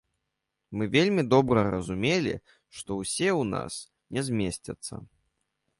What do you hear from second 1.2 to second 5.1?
добра разумелі, што ўсе ў нас не змесцяцца.